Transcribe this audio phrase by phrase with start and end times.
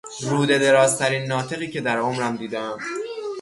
[0.21, 2.79] روده دراز ترین ناطقی که در عمرم دیدهام